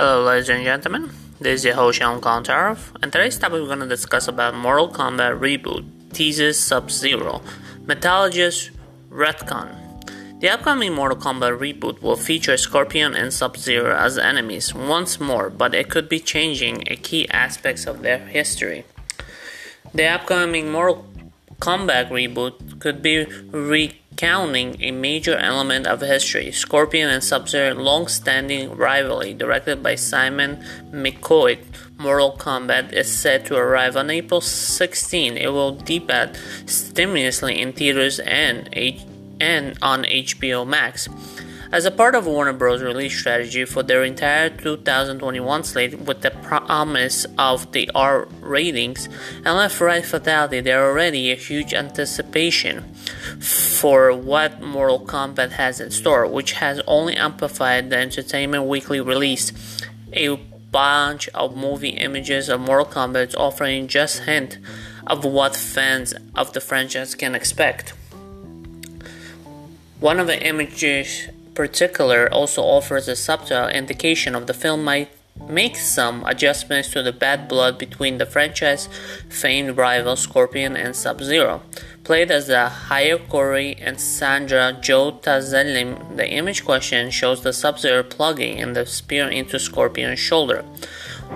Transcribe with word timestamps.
Hello, 0.00 0.24
ladies 0.24 0.48
and 0.48 0.64
gentlemen. 0.64 1.10
This 1.42 1.60
is 1.60 1.64
your 1.66 1.74
host 1.74 1.98
Sean 1.98 2.22
Kontarov, 2.22 2.96
and 3.02 3.12
today's 3.12 3.38
topic 3.38 3.60
we're 3.60 3.66
going 3.66 3.80
to 3.80 3.86
discuss 3.86 4.28
about 4.28 4.54
Mortal 4.54 4.88
Kombat 4.88 5.38
reboot 5.38 5.84
teases 6.14 6.58
Sub-Zero, 6.58 7.42
Mythologist 7.84 8.70
Retcon. 9.10 9.68
The 10.40 10.48
upcoming 10.48 10.94
Mortal 10.94 11.18
Kombat 11.18 11.58
reboot 11.58 12.00
will 12.00 12.16
feature 12.16 12.56
Scorpion 12.56 13.14
and 13.14 13.30
Sub-Zero 13.30 13.94
as 13.94 14.16
enemies 14.16 14.74
once 14.74 15.20
more, 15.20 15.50
but 15.50 15.74
it 15.74 15.90
could 15.90 16.08
be 16.08 16.18
changing 16.18 16.82
a 16.86 16.96
key 16.96 17.28
aspects 17.28 17.84
of 17.84 18.00
their 18.00 18.20
history. 18.20 18.86
The 19.92 20.06
upcoming 20.06 20.72
Mortal 20.72 21.04
Kombat 21.58 22.08
reboot 22.08 22.80
could 22.80 23.02
be 23.02 23.26
recounting 24.20 24.76
a 24.82 24.90
major 24.90 25.34
element 25.38 25.86
of 25.86 26.02
history 26.02 26.52
Scorpion 26.52 27.08
and 27.08 27.24
Sub 27.24 27.48
Zero 27.48 27.74
long 27.74 28.06
standing 28.06 28.76
rivalry, 28.76 29.32
directed 29.32 29.82
by 29.82 29.94
Simon 29.94 30.62
McQuoid. 30.92 31.64
Mortal 31.96 32.36
Kombat 32.36 32.92
is 32.92 33.10
set 33.10 33.46
to 33.46 33.56
arrive 33.56 33.96
on 33.96 34.10
April 34.10 34.42
16. 34.42 35.38
It 35.38 35.48
will 35.48 35.72
debut 35.72 36.34
stimulously 36.66 37.56
in 37.56 37.72
theaters 37.72 38.20
and, 38.20 38.68
and 39.40 39.78
on 39.80 40.04
HBO 40.04 40.66
Max. 40.66 41.08
As 41.72 41.84
a 41.84 41.92
part 41.92 42.16
of 42.16 42.26
Warner 42.26 42.52
Bros. 42.52 42.82
release 42.82 43.16
strategy 43.16 43.64
for 43.64 43.84
their 43.84 44.02
entire 44.02 44.50
2021 44.50 45.62
slate 45.62 46.00
with 46.00 46.20
the 46.20 46.32
promise 46.32 47.26
of 47.38 47.70
the 47.70 47.88
R 47.94 48.26
ratings 48.40 49.08
and 49.44 49.56
left 49.56 49.80
right 49.80 50.04
fatality, 50.04 50.60
there 50.60 50.84
already 50.84 51.30
a 51.30 51.36
huge 51.36 51.72
anticipation 51.72 52.92
for 53.38 54.12
what 54.12 54.60
Mortal 54.60 55.06
Kombat 55.06 55.52
has 55.52 55.78
in 55.78 55.92
store, 55.92 56.26
which 56.26 56.52
has 56.54 56.80
only 56.88 57.14
amplified 57.14 57.88
the 57.90 57.98
Entertainment 57.98 58.64
Weekly 58.64 59.00
release. 59.00 59.52
A 60.12 60.34
bunch 60.72 61.28
of 61.28 61.56
movie 61.56 61.90
images 61.90 62.48
of 62.48 62.60
Mortal 62.60 62.86
Kombat 62.86 63.36
offering 63.36 63.86
just 63.86 64.24
hint 64.24 64.58
of 65.06 65.24
what 65.24 65.54
fans 65.54 66.14
of 66.34 66.52
the 66.52 66.60
franchise 66.60 67.14
can 67.14 67.36
expect. 67.36 67.90
One 70.00 70.18
of 70.18 70.26
the 70.26 70.42
images 70.44 71.28
particular 71.54 72.28
also 72.32 72.62
offers 72.62 73.08
a 73.08 73.16
subtle 73.16 73.68
indication 73.68 74.34
of 74.34 74.46
the 74.46 74.54
film 74.54 74.84
might 74.84 75.10
make 75.48 75.76
some 75.76 76.24
adjustments 76.26 76.90
to 76.90 77.02
the 77.02 77.12
bad 77.12 77.48
blood 77.48 77.78
between 77.78 78.18
the 78.18 78.26
franchise 78.26 78.88
famed 79.28 79.76
rivals 79.76 80.20
Scorpion 80.20 80.76
and 80.76 80.94
Sub-Zero. 80.94 81.62
Played 82.04 82.30
as 82.30 82.46
the 82.46 82.70
Hayakori 82.88 83.78
and 83.80 84.00
Sandra 84.00 84.76
Joe 84.80 85.12
Taslim, 85.12 86.16
the 86.16 86.28
image 86.28 86.64
question 86.64 87.10
shows 87.10 87.42
the 87.42 87.52
Sub-Zero 87.52 88.02
plugging 88.02 88.58
in 88.58 88.72
the 88.72 88.86
spear 88.86 89.28
into 89.28 89.58
Scorpion's 89.58 90.18
shoulder. 90.18 90.64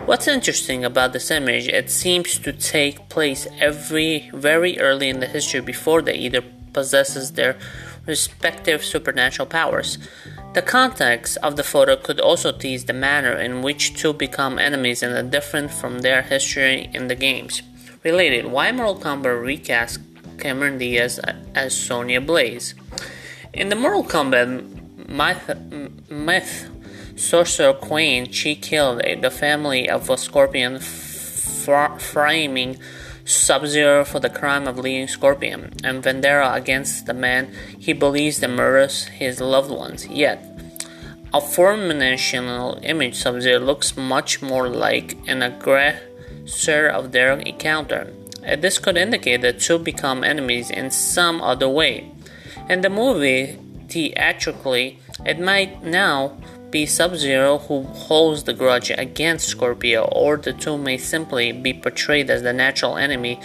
What's 0.06 0.28
interesting 0.28 0.84
about 0.84 1.12
this 1.12 1.30
image, 1.30 1.68
it 1.68 1.90
seems 1.90 2.38
to 2.40 2.52
take 2.52 3.08
place 3.08 3.46
every 3.58 4.30
very 4.34 4.78
early 4.78 5.08
in 5.08 5.20
the 5.20 5.26
history 5.26 5.60
before 5.60 6.02
they 6.02 6.14
either 6.14 6.42
possesses 6.72 7.32
their 7.32 7.56
respective 8.06 8.84
supernatural 8.84 9.46
powers. 9.46 9.98
The 10.54 10.62
context 10.62 11.38
of 11.42 11.56
the 11.56 11.64
photo 11.64 11.96
could 11.96 12.20
also 12.20 12.52
tease 12.52 12.84
the 12.84 12.92
manner 12.92 13.32
in 13.32 13.62
which 13.62 13.94
two 13.94 14.12
become 14.12 14.58
enemies 14.58 15.02
and 15.02 15.14
are 15.14 15.28
different 15.28 15.72
from 15.72 16.00
their 16.00 16.22
history 16.22 16.90
in 16.94 17.08
the 17.08 17.16
games. 17.16 17.62
Related, 18.02 18.46
why 18.46 18.70
Mortal 18.70 19.00
Kombat 19.00 19.42
recast 19.42 19.98
Cameron 20.38 20.78
Diaz 20.78 21.18
as 21.54 21.74
Sonya 21.74 22.20
Blade? 22.20 22.62
In 23.52 23.68
the 23.68 23.76
Mortal 23.76 24.04
Kombat 24.04 25.08
myth, 25.08 26.10
myth 26.10 26.70
Sorcerer 27.16 27.74
Quan 27.74 28.26
Chi 28.26 28.54
killed 28.54 29.02
the 29.20 29.30
family 29.30 29.88
of 29.88 30.10
a 30.10 30.16
scorpion, 30.16 30.80
framing 30.80 32.78
Sub 33.24 33.66
Zero 33.66 34.04
for 34.04 34.20
the 34.20 34.28
crime 34.28 34.66
of 34.68 34.78
leading 34.78 35.08
Scorpion, 35.08 35.72
and 35.82 36.02
Vendetta 36.02 36.52
against 36.52 37.06
the 37.06 37.14
man 37.14 37.52
he 37.78 37.92
believes 37.92 38.40
that 38.40 38.50
murders 38.50 39.04
his 39.04 39.40
loved 39.40 39.70
ones. 39.70 40.06
Yet, 40.06 40.44
a 41.32 41.40
four-dimensional 41.40 42.80
image 42.82 43.16
Sub 43.16 43.40
Zero 43.40 43.60
looks 43.60 43.96
much 43.96 44.42
more 44.42 44.68
like 44.68 45.16
an 45.26 45.42
aggressor 45.42 46.86
of 46.86 47.12
their 47.12 47.32
encounter. 47.32 48.12
And 48.42 48.60
this 48.60 48.78
could 48.78 48.98
indicate 48.98 49.40
that 49.40 49.58
two 49.58 49.78
become 49.78 50.22
enemies 50.22 50.70
in 50.70 50.90
some 50.90 51.40
other 51.40 51.68
way. 51.68 52.12
In 52.68 52.82
the 52.82 52.90
movie, 52.90 53.58
theatrically, 53.88 54.98
it 55.24 55.40
might 55.40 55.82
now 55.82 56.36
be 56.74 56.86
Sub 56.86 57.14
Zero 57.14 57.58
who 57.58 57.84
holds 57.84 58.42
the 58.42 58.52
grudge 58.52 58.90
against 58.90 59.46
Scorpio, 59.46 60.06
or 60.10 60.36
the 60.36 60.52
two 60.52 60.76
may 60.76 60.98
simply 60.98 61.52
be 61.52 61.72
portrayed 61.72 62.28
as 62.28 62.42
the 62.42 62.52
natural 62.52 62.96
enemy 62.96 63.38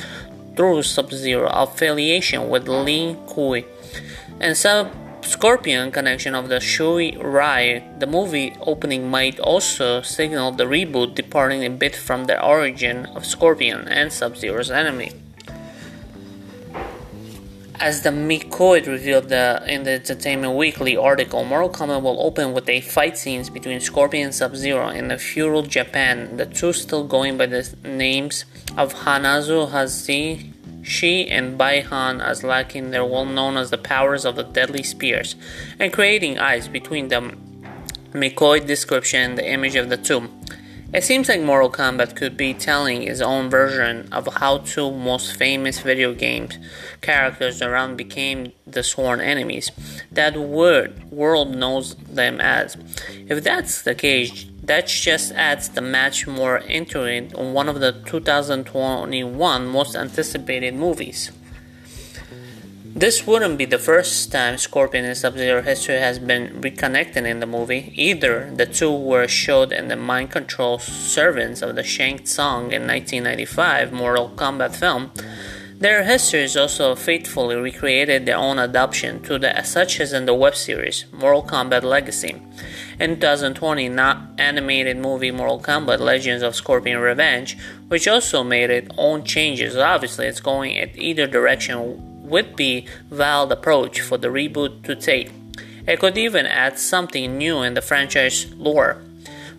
through 0.56 0.82
Sub 0.82 1.12
Zero 1.12 1.48
affiliation 1.54 2.50
with 2.50 2.68
Lin 2.68 3.18
Kuei. 3.28 3.66
And 4.40 4.58
Sub 4.58 4.92
Scorpion 5.22 5.92
connection 5.92 6.34
of 6.34 6.50
the 6.50 6.56
Shirai 6.56 7.22
Ryu, 7.22 8.00
the 8.00 8.08
movie 8.08 8.56
opening 8.62 9.12
might 9.12 9.40
also 9.40 10.02
signal 10.02 10.52
the 10.52 10.66
reboot 10.66 11.14
departing 11.14 11.64
a 11.64 11.70
bit 11.70 11.96
from 11.96 12.26
the 12.26 12.44
origin 12.44 13.06
of 13.16 13.28
Scorpion 13.28 13.88
and 13.88 14.12
Sub 14.12 14.38
Zero's 14.38 14.72
enemy. 14.72 15.12
As 17.82 18.02
the 18.02 18.10
McQuoid 18.10 18.88
revealed 18.88 19.30
the, 19.30 19.64
in 19.66 19.84
the 19.84 19.92
Entertainment 19.92 20.56
Weekly 20.56 20.98
article, 20.98 21.46
Mortal 21.46 21.70
Kombat 21.70 22.02
will 22.02 22.22
open 22.22 22.52
with 22.52 22.68
a 22.68 22.82
fight 22.82 23.18
scenes 23.18 23.50
between 23.50 23.80
Scorpion 23.80 24.26
and 24.26 24.36
Sub-Zero 24.36 24.90
in 24.90 25.08
the 25.08 25.18
feudal 25.18 25.62
Japan, 25.62 26.36
the 26.36 26.46
two 26.46 26.74
still 26.74 27.06
going 27.06 27.38
by 27.38 27.46
the 27.46 27.74
names 27.86 28.44
of 28.76 28.94
Hanzo 28.94 29.70
Hasashi 29.72 31.30
and 31.30 31.58
Bi-Han 31.58 32.20
as 32.20 32.44
lacking 32.44 32.92
their 32.92 33.06
well 33.06 33.24
known 33.24 33.56
as 33.56 33.70
the 33.70 33.78
powers 33.78 34.26
of 34.26 34.36
the 34.36 34.44
deadly 34.44 34.84
spears, 34.84 35.38
and 35.80 35.94
creating 35.94 36.38
ice 36.38 36.68
between 36.68 37.08
them. 37.08 37.46
McQuoid 38.12 38.68
description 38.68 39.22
and 39.22 39.38
the 39.38 39.50
image 39.50 39.76
of 39.76 39.88
the 39.88 39.96
two. 39.96 40.30
It 40.92 41.04
seems 41.04 41.30
like 41.30 41.42
Mortal 41.42 41.70
Kombat 41.70 42.16
could 42.16 42.36
be 42.36 42.56
telling 42.56 43.04
its 43.04 43.22
own 43.22 43.48
version 43.48 44.10
of 44.12 44.28
how 44.38 44.58
two 44.58 44.90
most 44.90 45.36
famous 45.36 45.82
video 45.82 46.16
games 46.16 46.58
characters 47.02 47.62
around 47.62 47.96
became 47.96 48.54
the 48.66 48.82
sworn 48.82 49.22
enemies 49.22 49.72
that 50.12 50.36
word 50.36 51.12
world 51.12 51.56
knows 51.56 51.94
them 51.96 52.42
as. 52.42 52.76
If 53.28 53.44
that's 53.44 53.84
the 53.84 53.94
case, 53.94 54.48
that 54.64 54.88
just 54.88 55.32
adds 55.34 55.70
the 55.70 55.82
match 55.82 56.26
more 56.26 56.58
into 56.58 57.04
it 57.04 57.36
on 57.36 57.54
one 57.54 57.70
of 57.70 57.80
the 57.80 57.92
2021 58.08 59.68
most 59.68 59.96
anticipated 59.96 60.74
movies. 60.74 61.32
This 62.96 63.26
wouldn't 63.26 63.60
be 63.60 63.66
the 63.66 63.78
first 63.78 64.32
time 64.32 64.58
Scorpion 64.58 65.06
and 65.06 65.16
Sub-Zero 65.16 65.62
history 65.62 66.00
has 66.00 66.18
been 66.18 66.60
reconnected 66.60 67.26
in 67.26 67.40
the 67.40 67.46
movie. 67.46 67.94
Either 67.96 68.52
the 68.54 68.66
two 68.66 68.92
were 68.92 69.28
showed 69.28 69.72
in 69.72 69.90
the 69.90 69.96
mind 69.96 70.32
control 70.32 70.80
servants 70.80 71.62
of 71.62 71.76
the 71.76 71.84
Shang 71.84 72.26
Tsung 72.26 72.72
in 72.72 72.88
1995 72.88 73.94
Mortal 73.94 74.30
Kombat 74.36 74.76
film. 74.76 75.12
Their 75.78 76.04
histories 76.04 76.58
also 76.58 76.96
faithfully 76.96 77.56
recreated 77.56 78.26
their 78.26 78.36
own 78.36 78.58
adoption 78.60 79.22
to 79.24 79.38
the 79.38 79.62
such 79.64 80.02
as 80.02 80.12
in 80.12 80.26
the 80.26 80.34
web 80.34 80.56
series 80.56 81.06
Mortal 81.14 81.44
Kombat 81.44 81.84
Legacy. 81.84 82.42
In 83.00 83.20
2020, 83.20 83.88
not 83.88 84.32
animated 84.38 84.98
movie 84.98 85.32
Mortal 85.32 85.62
Kombat 85.62 86.00
Legends 86.00 86.44
of 86.44 86.56
Scorpion 86.56 86.98
Revenge, 86.98 87.56
which 87.88 88.08
also 88.08 88.44
made 88.44 88.72
its 88.72 88.90
own 88.98 89.24
changes. 89.24 89.78
Obviously, 89.78 90.26
it's 90.26 90.42
going 90.42 90.72
in 90.72 90.90
either 91.00 91.28
direction 91.28 92.09
would 92.30 92.56
be 92.56 92.88
valid 93.10 93.52
approach 93.52 94.02
for 94.02 94.18
the 94.18 94.30
reboot 94.30 94.84
to 94.84 94.96
take. 94.96 95.32
It 95.88 96.00
could 96.00 96.18
even 96.18 96.46
add 96.46 96.78
something 96.78 97.38
new 97.38 97.62
in 97.62 97.74
the 97.74 97.82
franchise 97.82 98.54
lore. 98.54 99.02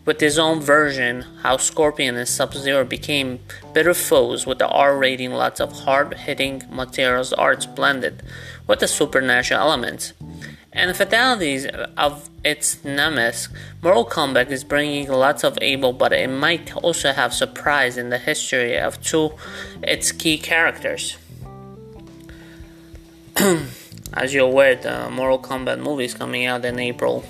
With 0.06 0.21
his 0.21 0.39
own 0.39 0.61
version, 0.61 1.23
how 1.43 1.59
Scorpion 1.59 2.17
and 2.17 2.27
Sub 2.27 2.55
Zero 2.55 2.85
became 2.85 3.41
bitter 3.75 3.93
foes 3.93 4.47
with 4.47 4.59
the 4.59 4.69
R 4.69 4.97
rating, 4.97 5.33
lots 5.33 5.61
of 5.61 5.73
hard 5.73 6.15
hitting 6.15 6.62
materials 6.71 7.33
arts 7.35 7.67
blended 7.67 8.23
with 8.67 8.81
the 8.81 8.89
supernatural 8.89 9.61
elements. 9.61 10.15
And 10.73 10.89
the 10.89 10.95
fatalities 10.95 11.67
of 11.97 12.31
its 12.45 12.83
nemesis, 12.85 13.49
Mortal 13.83 14.06
Kombat 14.06 14.50
is 14.50 14.65
bringing 14.65 15.09
lots 15.09 15.43
of 15.45 15.59
able, 15.61 15.93
but 15.93 16.12
it 16.12 16.31
might 16.31 16.75
also 16.77 17.12
have 17.12 17.35
surprise 17.35 17.99
in 17.99 18.11
the 18.11 18.19
history 18.19 18.79
of 18.79 19.03
two 19.03 19.33
its 19.83 20.12
key 20.12 20.39
characters. 20.39 21.19
As 24.13 24.35
you're 24.35 24.47
aware, 24.47 24.75
the 24.75 25.09
Mortal 25.11 25.39
Kombat 25.39 25.81
movie 25.81 26.05
is 26.05 26.15
coming 26.15 26.45
out 26.47 26.65
in 26.65 26.79
April 26.79 27.25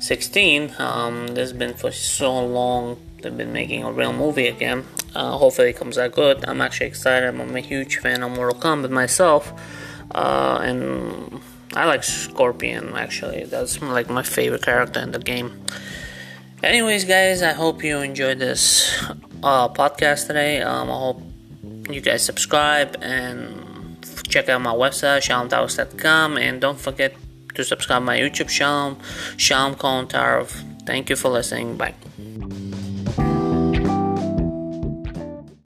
16. 0.00 0.74
Um, 0.78 1.28
this 1.28 1.38
has 1.38 1.52
been 1.52 1.74
for 1.74 1.92
so 1.92 2.44
long. 2.44 2.98
They've 3.22 3.36
been 3.36 3.52
making 3.52 3.84
a 3.84 3.92
real 3.92 4.12
movie 4.12 4.48
again. 4.48 4.84
Uh, 5.14 5.38
hopefully, 5.38 5.70
it 5.70 5.76
comes 5.76 5.98
out 5.98 6.12
good. 6.12 6.44
I'm 6.48 6.60
actually 6.60 6.86
excited. 6.86 7.28
I'm 7.28 7.56
a 7.56 7.60
huge 7.60 7.98
fan 7.98 8.22
of 8.22 8.32
Mortal 8.32 8.58
Kombat 8.58 8.90
myself, 8.90 9.52
uh, 10.12 10.58
and 10.62 11.40
I 11.74 11.84
like 11.84 12.02
Scorpion. 12.02 12.94
Actually, 12.96 13.44
that's 13.44 13.80
like 13.80 14.10
my 14.10 14.22
favorite 14.22 14.62
character 14.62 15.00
in 15.00 15.12
the 15.12 15.18
game. 15.18 15.64
Anyways, 16.62 17.04
guys, 17.04 17.42
I 17.42 17.52
hope 17.52 17.84
you 17.84 17.98
enjoyed 17.98 18.38
this 18.38 19.00
uh, 19.42 19.68
podcast 19.68 20.26
today. 20.26 20.62
Um, 20.62 20.90
I 20.90 20.94
hope 20.94 21.22
you 21.90 22.00
guys 22.00 22.24
subscribe 22.24 22.96
and 23.02 23.61
check 24.32 24.48
out 24.48 24.62
my 24.62 24.72
website, 24.72 25.20
shalomtowers.com, 25.26 26.38
and 26.38 26.60
don't 26.60 26.80
forget 26.80 27.14
to 27.54 27.62
subscribe 27.64 28.02
my 28.02 28.18
YouTube 28.18 28.48
channel, 28.48 28.98
Shalom 29.36 29.74
Thank 30.86 31.10
you 31.10 31.16
for 31.16 31.28
listening. 31.28 31.76
Bye. 31.76 31.94